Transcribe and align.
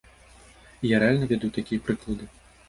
І 0.83 0.89
я 0.91 1.01
рэальна 1.03 1.29
ведаю 1.33 1.51
такія 1.59 1.85
прыклады. 1.91 2.25